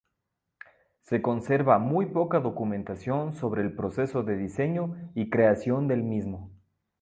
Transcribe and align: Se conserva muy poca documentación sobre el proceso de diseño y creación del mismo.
Se 1.01 1.21
conserva 1.21 1.77
muy 1.77 2.07
poca 2.07 2.39
documentación 2.39 3.33
sobre 3.33 3.61
el 3.61 3.75
proceso 3.75 4.23
de 4.23 4.35
diseño 4.35 4.95
y 5.13 5.29
creación 5.29 5.87
del 5.87 6.01
mismo. 6.01 6.49